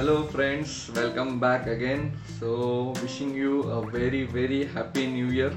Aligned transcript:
Hello 0.00 0.14
friends 0.32 0.70
welcome 0.96 1.38
back 1.40 1.66
again 1.68 2.08
so 2.28 2.52
wishing 3.00 3.36
you 3.36 3.60
a 3.62 3.78
very 3.86 4.22
very 4.22 4.62
happy 4.74 5.04
new 5.06 5.26
year 5.32 5.50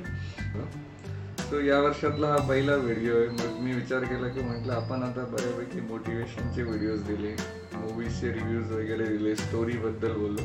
so 1.41 1.59
या 1.61 1.79
वर्षातला 1.81 2.27
हा 2.27 2.37
पहिला 2.49 2.75
video 2.75 3.15
आहे. 3.17 3.27
मग 3.27 3.61
मी 3.63 3.73
विचार 3.73 4.03
केला 4.03 4.27
की 4.27 4.41
म्हटलं 4.41 4.73
आपण 4.73 5.03
आता 5.03 5.23
बऱ्यापैकी 5.31 5.81
मोटिवेशनचे 5.81 6.63
व्हिडिओज 6.63 7.03
दिले 7.03 7.33
मूवीजचे 7.75 8.31
रिव्ह्यूज 8.33 8.71
वगैरे 8.71 9.05
दिले 9.07 9.35
स्टोरीबद्दल 9.35 10.11
बोललो. 10.11 10.43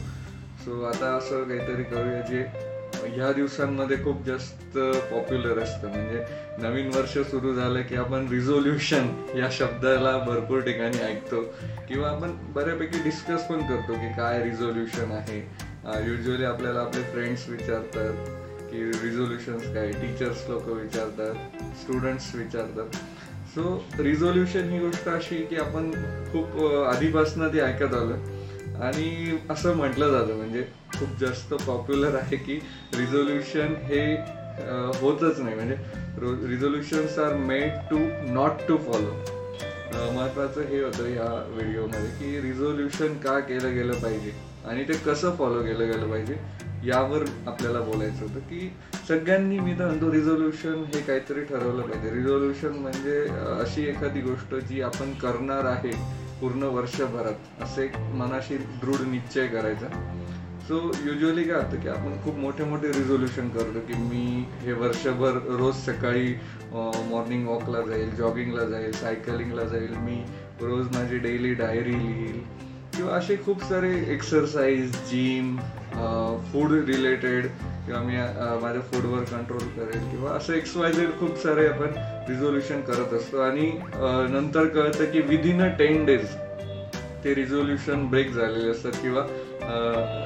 सो 0.64 0.82
आता 0.84 1.14
असं 1.16 1.42
काहीतरी 1.48 1.84
करूया 1.84 2.20
जे 2.20 2.44
ह्या 3.04 3.32
दिवसांमध्ये 3.32 3.96
खूप 3.96 4.24
जास्त 4.26 4.78
पॉप्युलर 5.10 5.58
असतं. 5.58 5.88
म्हणजे 5.88 6.24
नवीन 6.58 6.90
वर्ष 6.94 7.16
सुरू 7.30 7.54
झालं 7.54 7.82
की 7.82 7.96
आपण 7.96 8.26
रिझोल्युशन 8.28 9.08
या 9.36 9.48
शब्दाला 9.52 10.16
भरपूर 10.18 10.60
ठिकाणी 10.60 11.02
ऐकतो. 11.02 11.42
किंवा 11.88 12.08
आपण 12.10 12.32
बऱ्यापैकी 12.54 13.02
डिस्कस 13.04 13.46
पण 13.46 13.66
करतो 13.68 13.92
की 13.92 14.12
काय 14.16 14.42
रिझोल्युशन 14.44 15.12
आहे. 15.12 15.40
युजली 16.06 16.44
आपल्याला 16.44 16.80
आपले 16.80 17.02
फ्रेंड्स 17.02 17.48
विचारतात 17.48 18.26
की 18.70 18.84
रिझोल्युशन्स 18.84 19.62
काय? 19.74 19.90
टीचर्स 19.92 20.48
लोक 20.48 20.68
विचारतात 20.68 21.62
स्टुडंट्स 21.82 22.34
विचारतात. 22.34 22.96
सो 23.48 23.84
रिझोल्युशन 23.98 24.68
ही 24.70 24.78
गोष्ट 24.78 25.08
अशी 25.08 25.36
की 25.42 25.56
आपण 25.56 25.90
खूप 26.32 26.84
आधीपासून 26.86 27.48
ती 27.52 27.60
ऐकत 27.60 27.94
आलो 27.94 28.14
आणि 28.82 29.38
असं 29.50 29.76
म्हटलं 29.76 30.10
जातं 30.10 30.36
म्हणजे 30.36 30.62
खूप 30.98 31.18
जास्त 31.20 31.54
पॉप्युलर 31.66 32.14
आहे 32.14 32.36
की 32.36 32.58
रिझोल्युशन 32.94 33.74
हे 33.84 34.04
होतच 35.00 35.40
नाही. 35.40 35.54
म्हणजे 35.54 36.46
resolutions 36.48 37.18
are 37.18 37.34
made 37.36 37.72
to 37.90 37.98
not 38.32 38.66
to 38.68 38.76
follow 38.86 39.16
महत्वाचं 40.14 40.62
हे 40.62 40.82
होतं 40.82 41.06
या 41.06 41.28
व्हिडिओमध्ये 41.48 42.10
की 42.18 42.40
रिझोल्युशन 42.42 43.14
का 43.18 43.38
केलं 43.40 43.74
गेलं 43.74 44.00
पाहिजे 44.02 44.32
आणि 44.68 44.84
ते 44.84 44.92
कसं 45.06 45.34
फॉलो 45.36 45.62
केलं 45.62 45.86
गेलं 45.86 46.10
पाहिजे 46.10 46.36
यावर 46.84 47.24
आपल्याला 47.46 47.80
बोलायचं 47.80 48.22
होतं 48.22 48.40
की 48.40 48.70
सगळ्यांनी 49.08 49.58
मी 49.58 49.72
तर 49.72 49.86
म्हणतो 49.86 50.12
रिझोल्युशन 50.12 50.82
हे 50.94 51.00
काहीतरी 51.00 51.44
ठरवलं 51.44 51.82
पाहिजे. 51.82 52.10
रिझोल्युशन 52.10 52.72
म्हणजे 52.72 53.20
अशी 53.60 53.86
एखादी 53.88 54.20
गोष्ट 54.20 54.54
जी 54.68 54.80
आपण 54.82 55.12
करणार 55.12 55.64
आहे 55.64 55.90
पूर्ण 56.40 56.62
वर्षभरात 56.74 57.62
असे 57.62 57.90
मनाशी 58.18 58.56
दृढ 58.82 59.06
निश्चय 59.08 59.46
करायचा. 59.46 59.88
सो 60.68 60.78
युजली 61.04 61.42
काय 61.44 61.56
होतं 61.56 61.80
की 61.80 61.88
आपण 61.88 62.16
खूप 62.24 62.36
मोठे 62.38 62.64
मोठे 62.64 62.88
रिझोल्युशन 62.92 63.48
करतो 63.48 63.80
की 63.86 63.94
मी 63.98 64.24
हे 64.62 64.72
वर्षभर 64.80 65.38
रोज 65.58 65.74
सकाळी 65.84 66.34
मॉर्निंग 66.72 67.46
वॉकला 67.48 67.80
जाईल 67.82 68.14
जॉगिंगला 68.16 68.64
जाईल 68.70 68.92
सायकलिंगला 68.92 69.64
जाईल 69.64 69.94
मी 69.98 70.16
रोज 70.60 70.86
माझी 70.96 71.18
डेली 71.18 71.54
डायरी 71.54 71.98
लिहील. 71.98 72.40
किंवा 72.96 73.16
असे 73.16 73.36
खूप 73.44 73.62
सारे 73.64 73.90
एक्सरसाइज 74.12 74.96
जिम 75.10 75.56
फूड 76.52 76.72
रिलेटेड 76.86 77.46
किंवा 77.88 78.00
मी 78.02 78.16
माझ्या 78.62 78.80
फूडवर 78.90 79.22
कंट्रोल 79.26 79.68
करेल 79.76 80.00
किंवा 80.10 80.30
असं 80.30 80.54
एक्स 80.54 80.76
वाय 80.76 80.92
झेड 80.92 81.08
खूप 81.20 81.36
सारे 81.42 81.66
आपण 81.66 81.92
रिझोल्युशन 82.28 82.80
करत 82.80 83.12
असतो. 83.14 83.40
आणि 83.40 83.70
नंतर 84.30 84.66
कळतं 84.66 85.10
की 85.12 85.20
विदिन 85.28 85.62
अ 85.62 85.68
टेन 85.78 86.04
डेज 86.06 86.26
ते 87.24 87.34
रिझोल्युशन 87.34 88.06
ब्रेक 88.08 88.30
झालेले 88.32 88.70
असतात 88.70 89.00
किंवा 89.02 89.24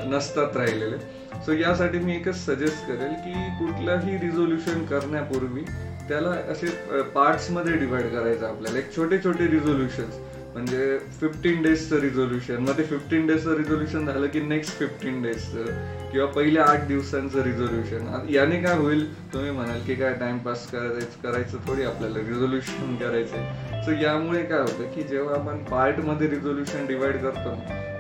नसतात 0.06 0.56
राहिलेले. 0.56 0.96
सो 1.44 1.52
यासाठी 1.52 1.98
मी 1.98 2.14
एकच 2.16 2.36
सजेस्ट 2.36 2.86
करेल 2.88 3.14
की 3.24 3.32
कुठलंही 3.58 4.16
रिझोल्युशन 4.19 4.84
करण्यापूर्वी 4.86 5.62
त्याला 6.08 6.30
असे 6.52 6.66
पार्ट्समध्ये 7.14 7.76
डिवाइड 7.76 8.12
करायचं 8.12 8.47
आपल्याला. 8.47 8.78
एक 8.78 8.94
छोटे 8.97 9.19
छोटे 9.24 9.47
रिझोल्युशन्स 9.50 10.19
म्हणजे 10.55 10.98
फिफ्टीन 11.20 11.62
डेजचं 11.62 12.00
रिझोल्युशन 12.00 12.62
मग 12.62 12.77
ते 12.78 12.83
फिफ्टीन 12.84 13.27
डेजचं 13.27 13.56
रिझोल्युशन 13.56 14.06
झालं 14.06 14.27
की 14.27 14.41
नेक्स्ट 14.41 14.78
फिफ्टीन 14.78 15.22
डेजचं 15.22 16.11
किंवा 16.11 16.27
पहिल्या 16.27 16.64
आठ 16.64 16.86
दिवसांचं 16.89 17.42
रिझोल्युशन 17.42 18.27
याने 18.28 18.61
काय 18.62 18.77
होईल? 18.77 19.05
तुम्ही 19.33 19.50
म्हणाल 19.50 19.81
की 19.86 19.94
काय 19.94 20.12
टाइमपास 20.14 20.66
करायचं 20.71 21.22
करायचं 21.22 21.59
थोडी 21.69 21.82
आपल्याला 21.82 22.19
रिझोल्युशन 22.19 22.97
करायचं 22.97 23.82
सो 23.84 23.93
यामुळे 24.03 24.43
काय 24.43 24.60
होतं 24.60 24.91
की 24.94 25.03
जेव्हा 25.03 25.34
आपण 25.34 25.65
पार्टमध्ये 25.65 26.28
रिझोल्युशन 26.31 26.87
डिवाइड 26.87 27.16
करतो 27.22 27.50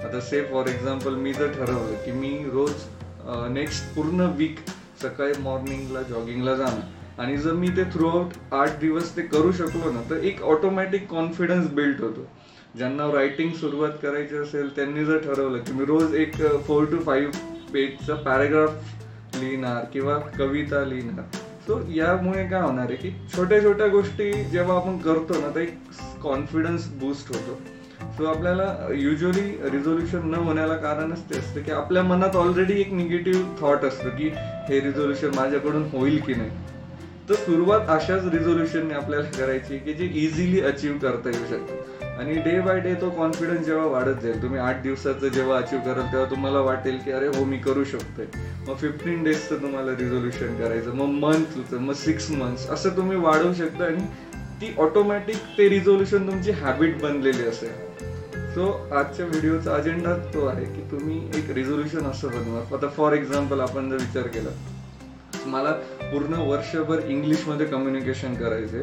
आता 0.06 0.20
से 0.20 0.42
फॉर 0.44 0.68
एक्झाम्पल 0.68 1.14
मी 1.14 1.32
जर 1.32 1.52
ठरवलं 1.52 1.94
की 2.04 2.12
मी 2.12 2.36
रोज 2.52 2.72
नेक्स्ट 3.52 3.94
पूर्ण 3.94 4.30
वीक 4.36 4.58
सकाळी 5.02 5.32
मॉर्निंगला 5.42 6.02
जॉगिंगला 6.02 6.54
जाणं 6.54 6.80
आणि 7.18 7.36
जर 7.36 7.52
मी 7.52 7.68
ते 7.68 7.84
थ्रू 7.92 8.08
आउट 8.08 8.32
आठ 8.54 8.78
दिवस 8.80 9.16
ते 9.16 9.22
करू 9.22 9.52
शकलो 9.52 9.90
ना 9.92 10.00
तर 10.10 10.24
एक 10.24 10.42
ऑटोमॅटिक 10.42 11.06
कॉन्फिडन्स 11.08 11.70
बिल्ड 11.72 12.00
होतो. 12.00 12.26
ज्यांना 12.76 13.06
रायटिंग 13.12 13.50
सुरुवात 13.52 13.90
करायची 14.02 14.36
असेल 14.36 14.68
त्यांनी 14.76 15.04
जर 15.04 15.18
ठरवलं 15.18 15.58
की 15.58 15.72
मी 15.72 15.84
रोज 15.84 16.14
एक 16.14 16.36
फोर 16.66 16.84
टू 16.84 16.98
फाईव्ह 16.98 17.38
पेजचा 17.72 18.14
पॅराग्राफ 18.24 19.40
लिहिणार 19.40 19.84
किंवा 19.92 20.18
कविता 20.38 20.84
लिहिणार. 20.84 21.36
सो 21.66 21.80
यामुळे 21.94 22.46
काय 22.48 22.62
होणार 22.62 22.90
आहे 22.90 22.96
की 22.96 23.10
छोट्या 23.36 23.62
छोट्या 23.62 23.86
गोष्टी 23.88 24.32
जेव्हा 24.44 24.76
आपण 24.76 24.96
करतो 24.98 25.40
ना 25.40 25.54
तर 25.54 25.60
एक 25.60 25.76
कॉन्फिडन्स 26.22 26.88
बूस्ट 27.00 27.28
होतो. 27.28 27.58
सो 28.16 28.24
आपल्याला 28.24 28.64
युजली 28.94 29.48
रिझोल्युशन 29.70 30.28
न 30.30 30.34
होण्याला 30.44 30.76
कारणच 30.76 31.20
ते 31.30 31.38
असतं 31.38 31.62
की 31.62 31.70
आपल्या 31.72 32.02
मनात 32.02 32.36
ऑलरेडी 32.36 32.80
एक 32.80 32.92
निगेटिव्ह 32.92 33.54
थॉट 33.60 33.84
असतो 33.84 34.08
की 34.08 34.28
हे 34.68 34.80
रिझोल्युशन 34.80 35.30
माझ्याकडून 35.36 35.88
होईल 35.92 36.20
की 36.20 36.34
नाही. 36.34 36.50
तर 37.28 37.34
सुरुवात 37.34 37.88
अशाच 37.88 38.24
रिझोल्युशनने 38.32 38.94
आपल्याला 38.94 39.28
करायची 39.36 39.78
की 39.78 39.92
जी 39.94 40.06
इझिली 40.24 40.60
अचीव्ह 40.60 40.98
करता 40.98 41.30
येऊ 41.30 41.44
शकते. 41.50 41.80
आणि 42.12 42.34
डे 42.34 42.60
बाय 42.60 42.80
डे 42.80 42.94
तो 42.94 43.10
कॉन्फिडन्स 43.10 43.66
जेव्हा 43.66 43.84
वाढत 43.86 44.22
जाईल 44.22 44.42
तुम्ही 44.42 44.58
आठ 44.60 44.82
दिवसाचं 44.82 45.28
जेव्हा 45.28 45.58
अचीव्ह 45.58 45.84
कराल 45.84 46.12
तेव्हा 46.12 46.30
तुम्हाला 46.30 46.60
वाटेल 46.60 46.98
की 46.98 47.12
अरे 47.12 47.26
हो 47.26 47.44
मी 47.44 47.58
करू 47.58 47.84
शकतोय. 47.84 48.26
मग 48.68 48.74
फिफ्टीन 48.74 49.22
डेजचं 49.24 49.62
तुम्हाला 49.62 49.92
रिझोल्युशन 49.92 50.56
करायचं 50.56 50.96
मग 50.96 51.14
मंथचं 51.24 51.80
मग 51.80 51.94
सिक्स 51.94 52.30
मंथ्स 52.30 52.68
असं 52.70 52.96
तुम्ही 52.96 53.18
वाढवू 53.18 53.52
शकता 53.54 53.84
आणि 53.84 54.04
ती 54.60 54.74
ऑटोमॅटिक 54.78 55.36
ते 55.58 55.68
रिझोल्युशन 55.68 56.26
तुमची 56.26 56.50
हॅबिट 56.50 57.00
बनलेली 57.02 57.46
असेल. 57.48 57.70
सो 58.54 58.70
आजच्या 58.94 59.26
व्हिडिओचा 59.26 59.74
अजेंडा 59.74 60.16
तो 60.34 60.46
आहे 60.46 60.64
की 60.64 60.82
तुम्ही 60.90 61.18
एक 61.38 61.50
रिझोल्युशन 61.50 62.06
असं 62.06 62.28
बनवा. 62.28 62.60
आता 62.76 62.88
फॉर 62.88 63.12
एक्झाम्पल 63.12 63.60
आपण 63.60 63.90
जर 63.90 63.96
विचार 63.96 64.26
केला 64.26 64.50
मला 65.46 65.72
पूर्ण 66.02 66.34
वर्षभर 66.48 67.00
इंग्लिशमध्ये 67.06 67.66
कम्युनिकेशन 67.66 68.34
करायचे. 68.34 68.82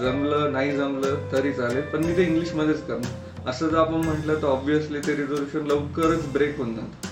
जमलं 0.00 0.52
नाही 0.52 0.72
जमलं 0.76 1.30
तरी 1.32 1.52
चालेल 1.52 1.82
पण 1.92 2.04
मी 2.04 2.16
ते 2.16 2.22
इंग्लिशमध्येच 2.22 2.86
करणार. 2.86 3.48
असं 3.50 3.68
जर 3.68 3.78
आपण 3.78 4.04
म्हटलं 4.04 4.42
तर 4.42 4.46
ऑब्विसली 4.46 4.98
ते 4.98 5.16
रिझोल्युशन 5.16 5.66
लवकरच 5.66 6.26
ब्रेक 6.32 6.56
होऊन 6.58 6.74
जातं. 6.74 7.08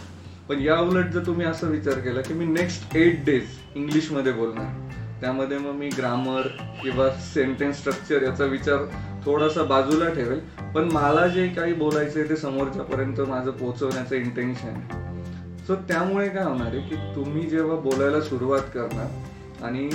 पण 0.49 0.61
या 0.61 0.79
उलट 0.81 1.11
जर 1.13 1.27
तुम्ही 1.27 1.47
असा 1.47 1.67
विचार 1.67 1.99
केला 1.99 2.21
की 2.21 2.35
मी 2.35 2.45
नेक्स्ट 2.45 2.97
एट 2.97 3.25
डेज 3.25 3.59
इंग्लिशमध्ये 3.75 4.33
बोलणार. 4.33 4.89
त्यामध्ये 5.21 5.59
मग 5.59 5.75
मी 5.75 5.89
ग्रामर 5.89 6.47
किंवा 6.83 7.09
सेंटेन्स 7.25 7.79
स्ट्रक्चर 7.79 8.23
याचा 8.23 8.45
विचार 8.45 8.85
थोडासा 9.25 9.63
बाजूला 9.63 10.09
ठेवेल. 10.09 10.41
पण 10.75 10.91
मला 10.93 11.27
जे 11.27 11.47
काही 11.49 11.73
बोलायचं 11.75 12.21
आहे 12.21 12.29
ते 12.29 12.37
समोरच्यापर्यंत 12.37 13.21
माझं 13.21 13.51
पोहोचवण्याचं 13.51 14.17
इंटेन्शन 14.17 14.69
आहे. 14.69 15.10
सो 15.71 15.75
त्यामुळे 15.89 16.29
काय 16.29 16.45
होणार 16.45 16.67
आहे 16.67 16.81
की 16.83 16.97
तुम्ही 17.15 17.43
जेव्हा 17.49 17.75
बोलायला 17.81 18.21
सुरुवात 18.21 18.63
करणार 18.75 19.65
आणि 19.65 19.89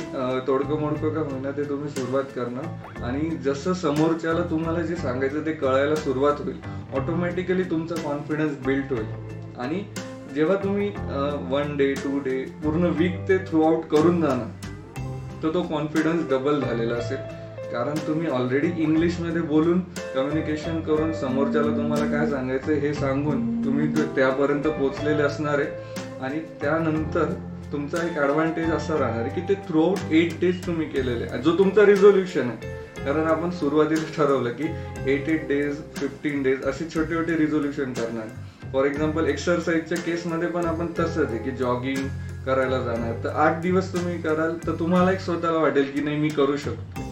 तोडकं 0.47 0.79
मोडकं 0.79 1.13
का 1.13 1.21
होईना 1.21 1.51
ते 1.57 1.63
तुम्ही 1.69 1.89
सुरुवात 1.89 2.23
करणार 2.35 3.01
आणि 3.03 3.29
जसं 3.45 3.73
समोरच्याला 3.73 4.43
तुम्हाला 4.49 4.81
जे 4.81 4.95
सांगायचं 4.95 5.45
ते 5.45 5.53
कळायला 5.53 5.95
सुरुवात 5.95 6.39
होईल 6.41 6.59
ऑटोमॅटिकली 6.97 7.63
तुमचा 7.71 7.95
कॉन्फिडन्स 8.03 8.57
बिल्ट 8.65 8.93
होईल. 8.93 9.05
आणि 9.57 9.83
जेव्हा 10.35 10.55
तुम्ही 10.63 10.87
वन 11.51 11.75
डे 11.77 11.91
टू 11.95 12.19
डे 12.25 12.41
पूर्ण 12.63 12.91
वीक 12.97 13.17
ते 13.29 13.37
थ्रू 13.47 13.63
आउट 13.63 13.85
करून 13.91 14.21
जाणार 14.21 15.43
तर 15.43 15.53
तो 15.53 15.61
कॉन्फिडन्स 15.63 16.29
डबल 16.29 16.61
झालेला 16.61 16.95
असेल. 16.95 17.17
कारण 17.71 18.07
तुम्ही 18.07 18.27
ऑलरेडी 18.29 18.71
इंग्लिशमध्ये 18.83 19.41
बोलून 19.43 19.81
कम्युनिकेशन 20.15 20.79
करून 20.81 21.13
समोरच्याला 21.13 21.75
तुम्हाला 21.77 22.05
काय 22.11 22.29
सांगायचं 22.29 22.79
हे 22.81 22.93
सांगून 22.93 23.43
तुम्ही 23.65 23.87
त्यापर्यंत 24.15 24.67
पोचलेले 24.79 25.23
असणार 25.23 25.59
आहे. 25.59 26.03
आणि 26.21 26.39
त्यानंतर 26.61 27.33
तुमचा 27.71 28.05
एक 28.05 28.17
ऍडव्हान्टेज 28.17 28.71
असा 28.71 28.97
राहणार 28.99 29.21
आहे 29.21 29.29
की 29.35 29.41
ते 29.49 29.53
थ्रू 29.67 29.83
आउट 29.83 30.11
एट 30.13 30.39
डेज 30.41 30.65
तुम्ही 30.65 30.87
केलेले 30.89 31.25
आहे. 31.25 31.41
जो 31.41 31.57
तुमचा 31.57 31.85
रिझोल्युशन 31.85 32.49
आहे. 32.49 32.73
कारण 33.05 33.25
आपण 33.27 33.49
सुरुवातीला 33.51 34.11
ठरवलं 34.17 34.51
की 34.51 34.67
eight 35.13 35.29
eight 35.29 35.47
days 35.47 35.77
fifteen 35.95 36.43
days 36.43 36.63
असे 36.65 36.85
छोटे 36.95 37.15
छोटे 37.15 37.37
रिझोल्युशन 37.37 37.93
करणार. 37.93 38.27
फॉर 38.73 38.85
एक्झाम्पल 38.85 39.25
एक्सरसाइजच्या 39.25 39.97
केसमध्ये 39.97 40.47
पण 40.49 40.65
आपण 40.65 40.87
तसंच 40.99 41.27
आहे 41.29 41.37
की 41.39 41.51
जॉगिंग 41.51 42.07
करायला 42.45 42.79
जाणार. 42.79 43.23
तर 43.23 43.35
आठ 43.43 43.61
दिवस 43.61 43.93
तुम्ही 43.93 44.17
कराल 44.21 44.55
तर 44.67 44.79
तुम्हाला 44.79 45.11
एक 45.11 45.19
स्वतःला 45.19 45.57
वाटेल 45.57 45.91
की 45.91 46.01
नाही 46.01 46.17
मी 46.17 46.29
करू 46.29 46.57
शकतो. 46.57 47.04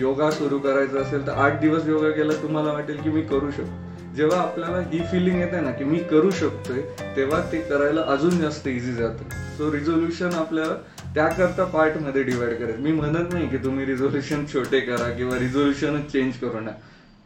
योगा 0.00 0.30
सुरू 0.30 0.58
करायचा 0.58 1.00
असेल 1.00 1.26
तर 1.26 1.32
आठ 1.32 1.60
दिवस 1.60 1.88
योगा 1.88 2.10
केला 2.10 2.42
तुम्हाला 2.42 2.72
वाटेल 2.72 3.00
की 3.02 3.10
मी 3.10 3.22
करू 3.22 3.50
शकतो. 3.50 3.88
जेव्हा 4.16 4.38
आपल्याला 4.40 4.78
ही 4.92 5.00
फिलिंग 5.10 5.38
येते 5.40 5.60
ना 5.60 5.70
की 5.70 5.84
मी 5.84 5.98
करू 6.10 6.30
शकतोय 6.30 6.80
तेव्हा 7.16 7.40
ते 7.52 7.60
करायला 7.60 8.02
अजून 8.08 8.38
जास्त 8.40 8.68
इझी 8.68 8.92
जातं. 8.92 9.28
सो 9.56 9.72
रिझोल्युशन 9.72 10.34
आपल्याला 10.34 10.74
त्याकरता 11.14 11.64
पार्टमध्ये 11.64 12.22
डिवाइड 12.22 12.58
करायचं 12.58 12.82
मी 12.82 12.92
म्हणत 12.92 13.32
नाही 13.32 13.48
की 13.48 13.56
तुम्ही 13.56 13.86
रिझोल्युशन 13.86 14.44
छोटे 14.54 14.80
करा 14.80 15.10
किंवा 15.10 15.38
रिझोल्युशनच 15.38 16.10
चेंज 16.12 16.36
करू 16.36 16.60
नका. 16.60 16.72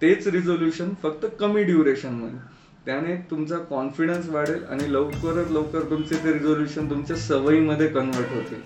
तेच 0.02 0.26
रिझोल्युशन 0.28 0.92
फक्त 1.02 1.26
कमी 1.40 1.62
ड्युरेशनमध्ये. 1.62 2.38
त्याने 2.86 3.14
तुमचा 3.30 3.56
कॉन्फिडन्स 3.68 4.28
वाढेल 4.28 4.64
आणि 4.70 4.92
लवकरात 4.92 5.52
लवकर 5.52 5.90
तुमचे 5.90 6.14
ते 6.14 6.32
रिझोल्युशन 6.32 6.90
तुमच्या 6.90 7.16
सवयीमध्ये 7.16 7.86
कन्वर्ट 7.88 8.34
होतील. 8.34 8.60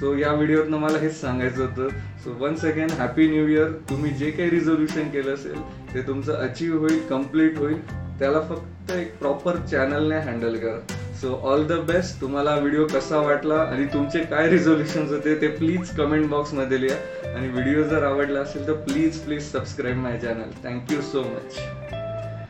सो 0.00 0.14
या 0.18 0.32
व्हिडिओतनं 0.32 0.78
मला 0.78 0.98
हेच 0.98 1.20
सांगायचं 1.20 1.62
होतं. 1.62 1.88
So 2.24 2.36
once 2.40 2.64
again 2.64 2.90
happy 2.98 3.26
new 3.28 3.46
year 3.48 3.72
तुम्ही 3.90 4.10
जे 4.10 4.30
काही 4.30 4.50
रिझोल्युशन 4.50 5.08
केलं 5.10 5.34
असेल 5.34 5.60
ते 5.94 6.06
तुमचं 6.06 6.34
अचीव 6.34 6.78
होईल 6.78 6.98
कंप्लीट 7.10 7.58
होईल. 7.58 7.80
त्याला 8.18 8.40
फक्त 8.48 8.90
एक 8.92 9.18
प्रॉपर 9.18 9.56
चॅनलने 9.70 10.18
हँडल 10.20 10.56
करा. 10.58 10.78
सो 11.20 11.34
ऑल 11.44 11.66
द 11.66 11.72
बेस्ट 11.86 12.20
तुम्हाला 12.20 12.54
व्हिडिओ 12.56 12.86
कसा 12.94 13.18
वाटला 13.20 13.54
आणि 13.54 13.84
तुमचे 13.92 14.18
काय 14.30 14.48
रिझोल्युशन 14.50 15.06
होते 15.08 15.34
ते 15.40 15.48
प्लीज 15.56 15.90
कमेंट 15.96 16.28
बॉक्समध्ये 16.30 16.80
लिहा. 16.80 16.96
आणि 17.30 17.48
व्हिडिओ 17.48 17.82
जर 17.88 18.02
आवडला 18.04 18.40
असेल 18.40 18.66
तर 18.66 18.72
please 18.84 19.18
please 19.24 19.52
subscribe 19.52 19.96
my 19.96 20.18
channel 20.18 20.50
thank you 20.64 21.00
so 21.02 21.22
much 21.22 21.58